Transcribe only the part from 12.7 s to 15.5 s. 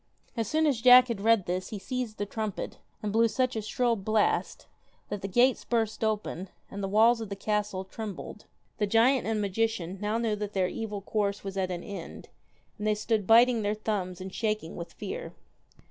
and they stood biting their thumbs and shaking with fear.